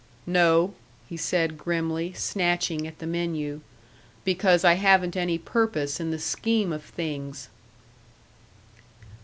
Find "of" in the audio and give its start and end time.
6.73-6.83